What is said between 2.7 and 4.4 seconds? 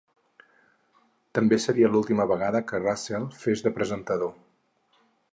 que Russell fes de presentador.